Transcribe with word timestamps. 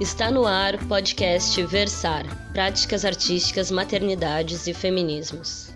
Está 0.00 0.30
no 0.30 0.46
ar 0.46 0.76
o 0.76 0.88
podcast 0.88 1.60
Versar 1.64 2.24
Práticas 2.52 3.04
Artísticas, 3.04 3.68
Maternidades 3.68 4.68
e 4.68 4.72
Feminismos. 4.72 5.70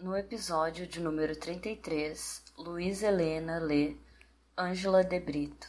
No 0.00 0.16
episódio 0.16 0.86
de 0.86 0.98
número 0.98 1.38
33, 1.38 2.42
Luiz 2.56 3.02
Helena 3.02 3.58
lê 3.58 3.98
Ângela 4.56 5.04
de 5.04 5.20
Brito. 5.20 5.68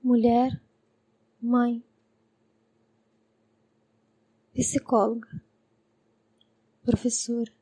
Mulher, 0.00 0.52
mãe, 1.42 1.84
psicóloga, 4.54 5.42
professora, 6.84 7.52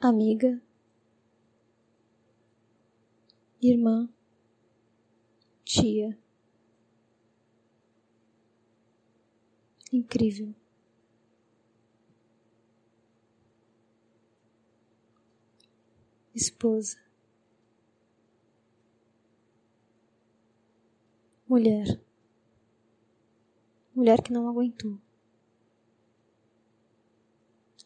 amiga, 0.00 0.58
irmã, 3.70 4.08
tia. 5.64 6.18
Incrível. 9.92 10.54
Esposa. 16.34 16.98
Mulher. 21.48 22.00
Mulher 23.94 24.20
que 24.20 24.32
não 24.32 24.48
aguentou. 24.48 24.98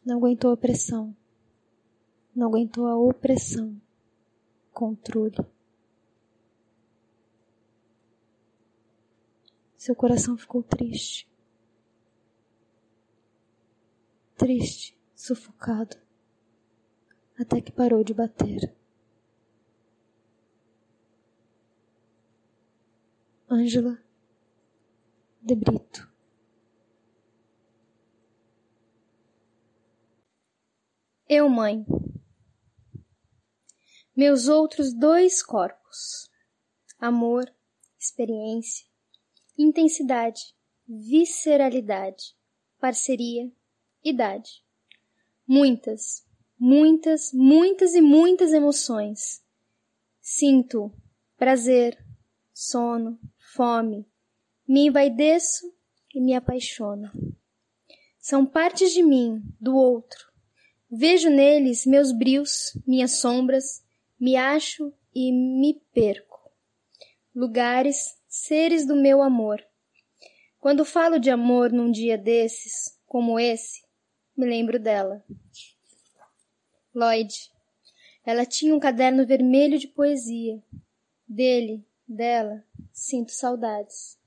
Não 0.05 0.17
aguentou 0.17 0.51
a 0.51 0.57
pressão. 0.57 1.15
Não 2.35 2.49
aguentou 2.49 2.87
a 2.87 2.97
opressão. 2.97 3.79
Controle. 4.73 5.37
Seu 9.89 9.97
coração 9.97 10.37
ficou 10.37 10.63
triste. 10.63 11.27
Triste, 14.37 14.95
sufocado, 15.15 15.97
até 17.41 17.59
que 17.63 17.73
parou 17.73 18.05
de 18.05 18.13
bater. 18.13 18.77
Ângela 23.51 23.99
de 25.41 25.55
Brito. 25.55 26.13
Eu, 31.27 31.49
mãe. 31.49 31.87
Meus 34.15 34.49
outros 34.49 34.93
dois 34.93 35.43
corpos. 35.43 36.31
Amor, 37.01 37.51
experiência, 37.99 38.87
intensidade, 39.59 40.55
visceralidade, 40.87 42.37
parceria, 42.81 43.51
idade. 44.05 44.63
Muitas, 45.47 46.25
muitas, 46.59 47.33
muitas 47.33 47.95
e 47.95 48.01
muitas 48.01 48.53
emoções. 48.53 49.43
Sinto 50.21 50.93
prazer, 51.37 51.99
sono, 52.53 53.19
fome, 53.55 54.07
me 54.67 54.87
envaideço 54.87 55.73
e 56.15 56.21
me 56.21 56.35
apaixono. 56.35 57.11
São 58.19 58.45
partes 58.45 58.93
de 58.93 59.03
mim, 59.03 59.43
do 59.61 59.75
outro. 59.75 60.29
Vejo 60.91 61.31
neles 61.31 61.87
meus 61.87 62.13
brios, 62.13 62.79
minhas 62.87 63.21
sombras, 63.21 63.83
me 64.19 64.37
acho 64.37 64.93
e 65.15 65.33
me 65.33 65.81
perco. 65.93 66.51
Lugares, 67.35 68.18
seres 68.29 68.87
do 68.87 68.95
meu 68.95 69.23
amor. 69.23 69.65
Quando 70.61 70.85
falo 70.85 71.19
de 71.19 71.31
amor 71.31 71.73
num 71.73 71.91
dia 71.91 72.19
desses, 72.19 72.99
como 73.07 73.41
esse, 73.41 73.83
me 74.37 74.47
lembro 74.47 74.79
dela. 74.79 75.25
Lloyd. 76.95 77.51
Ela 78.25 78.45
tinha 78.45 78.75
um 78.75 78.79
caderno 78.79 79.27
vermelho 79.27 79.79
de 79.79 79.89
poesia. 79.89 80.63
Dele, 81.27 81.87
dela, 82.07 82.65
sinto 82.93 83.33
saudades. 83.33 84.19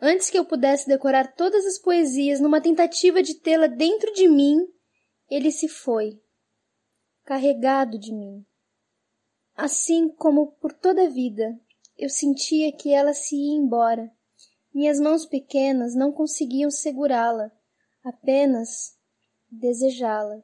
Antes 0.00 0.30
que 0.30 0.38
eu 0.38 0.44
pudesse 0.44 0.86
decorar 0.86 1.34
todas 1.34 1.66
as 1.66 1.78
poesias 1.78 2.40
numa 2.40 2.60
tentativa 2.60 3.22
de 3.22 3.34
tê-la 3.34 3.66
dentro 3.66 4.12
de 4.12 4.28
mim, 4.28 4.66
ele 5.28 5.50
se 5.50 5.68
foi, 5.68 6.20
carregado 7.24 7.98
de 7.98 8.12
mim. 8.12 8.44
Assim 9.56 10.08
como 10.08 10.52
por 10.52 10.72
toda 10.72 11.04
a 11.04 11.08
vida, 11.08 11.58
eu 11.98 12.08
sentia 12.08 12.70
que 12.70 12.92
ela 12.92 13.12
se 13.12 13.34
ia 13.34 13.56
embora. 13.56 14.10
Minhas 14.72 15.00
mãos 15.00 15.26
pequenas 15.26 15.96
não 15.96 16.12
conseguiam 16.12 16.70
segurá-la, 16.70 17.50
apenas 18.04 18.96
desejá-la. 19.50 20.40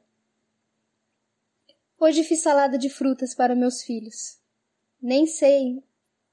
Hoje 1.97 2.23
fiz 2.23 2.41
salada 2.41 2.77
de 2.77 2.89
frutas 2.89 3.33
para 3.33 3.55
meus 3.55 3.81
filhos. 3.81 4.37
Nem 5.01 5.25
sei 5.25 5.81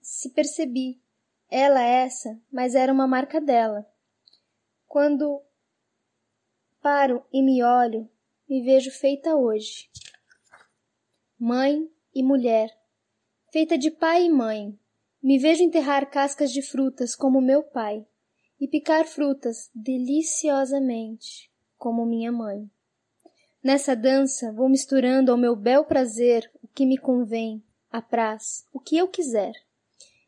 se 0.00 0.31
percebi. 0.31 1.00
Ela 1.49 1.82
essa, 1.82 2.41
mas 2.50 2.75
era 2.75 2.93
uma 2.93 3.06
marca 3.06 3.41
dela. 3.41 3.87
Quando 4.88 5.41
paro 6.81 7.25
e 7.32 7.43
me 7.43 7.62
olho, 7.62 8.11
me 8.49 8.62
vejo 8.62 8.91
feita 8.91 9.37
hoje. 9.37 9.88
Mãe 11.38 11.88
e 12.15 12.22
mulher, 12.22 12.77
feita 13.53 13.78
de 13.78 13.91
pai 13.91 14.25
e 14.25 14.31
mãe, 14.31 14.78
me 15.22 15.38
vejo 15.38 15.62
enterrar 15.62 16.10
cascas 16.10 16.50
de 16.50 16.62
frutas 16.62 17.15
como 17.15 17.41
meu 17.41 17.62
pai 17.62 18.05
e 18.60 18.66
picar 18.66 19.06
frutas 19.06 19.71
deliciosamente 19.75 21.50
como 21.78 22.05
minha 22.05 22.33
mãe. 22.33 22.69
Nessa 23.62 23.94
dança 23.94 24.53
vou 24.53 24.69
misturando 24.69 25.31
ao 25.31 25.38
meu 25.38 25.55
bel 25.55 25.84
prazer 25.84 26.50
o 26.61 26.66
que 26.66 26.84
me 26.84 26.99
convém, 26.99 27.62
apraz, 27.91 28.66
o 28.72 28.81
que 28.81 28.97
eu 28.97 29.06
quiser. 29.06 29.53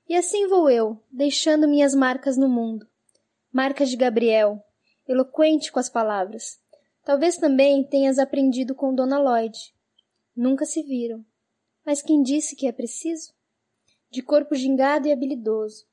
E 0.09 0.15
assim 0.15 0.47
vou 0.47 0.71
eu, 0.71 1.01
deixando 1.11 1.67
minhas 1.67 1.95
marcas 1.95 2.37
no 2.37 2.49
mundo. 2.49 2.87
Marcas 3.53 3.91
de 3.91 3.97
Gabriel, 3.97 4.63
eloquente 5.09 5.73
com 5.73 5.81
as 5.81 5.89
palavras. 5.89 6.61
Talvez 7.05 7.37
também 7.37 7.83
tenhas 7.83 8.19
aprendido 8.19 8.75
com 8.75 8.95
Dona 8.95 9.19
Lloyd. 9.19 9.59
Nunca 10.37 10.65
se 10.65 10.83
viram. 10.83 11.25
Mas 11.85 12.01
quem 12.01 12.23
disse 12.23 12.55
que 12.55 12.67
é 12.67 12.73
preciso? 12.73 13.33
De 14.15 14.23
corpo 14.23 14.55
gingado 14.55 15.09
e 15.09 15.13
habilidoso. 15.13 15.85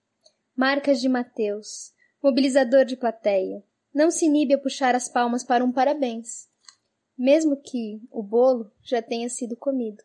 Marcas 0.55 1.01
de 1.01 1.09
Mateus, 1.09 1.91
mobilizador 2.21 2.85
de 2.85 2.95
plateia. 2.95 3.63
Não 3.91 4.11
se 4.11 4.27
inibe 4.27 4.53
a 4.53 4.59
puxar 4.59 4.93
as 4.93 5.09
palmas 5.09 5.43
para 5.43 5.65
um 5.65 5.71
parabéns. 5.71 6.47
Mesmo 7.17 7.59
que 7.59 7.99
o 8.11 8.21
bolo 8.21 8.71
já 8.83 9.01
tenha 9.01 9.27
sido 9.27 9.57
comido. 9.57 10.03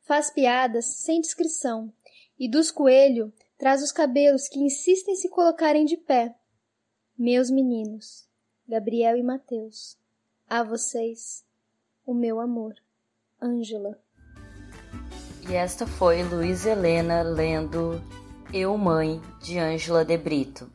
Faz 0.00 0.30
piadas 0.30 0.86
sem 0.86 1.20
descrição, 1.20 1.92
e 2.38 2.48
dos 2.48 2.70
coelho 2.70 3.30
traz 3.58 3.82
os 3.82 3.92
cabelos 3.92 4.48
que 4.48 4.58
insistem 4.58 5.14
se 5.14 5.28
colocarem 5.28 5.84
de 5.84 5.98
pé. 5.98 6.34
Meus 7.18 7.50
meninos, 7.50 8.26
Gabriel 8.66 9.14
e 9.14 9.22
Mateus, 9.22 9.98
a 10.48 10.62
vocês, 10.62 11.44
o 12.06 12.14
meu 12.14 12.40
amor, 12.40 12.74
Ângela. 13.42 14.02
E 15.48 15.54
esta 15.54 15.86
foi 15.86 16.22
Luiz 16.22 16.64
Helena 16.64 17.22
lendo 17.22 18.00
Eu 18.52 18.78
Mãe 18.78 19.20
de 19.40 19.58
Ângela 19.58 20.04
de 20.04 20.16
Brito. 20.16 20.70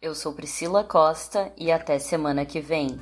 Eu 0.00 0.14
sou 0.14 0.34
Priscila 0.34 0.84
Costa 0.84 1.50
e 1.56 1.72
até 1.72 1.98
semana 1.98 2.44
que 2.44 2.60
vem. 2.60 3.00